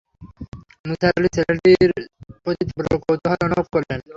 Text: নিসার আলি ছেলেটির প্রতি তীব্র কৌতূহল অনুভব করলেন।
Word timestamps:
নিসার 0.85 1.13
আলি 1.17 1.29
ছেলেটির 1.35 1.91
প্রতি 2.41 2.63
তীব্র 2.67 2.85
কৌতূহল 3.03 3.39
অনুভব 3.47 3.65
করলেন। 3.73 3.99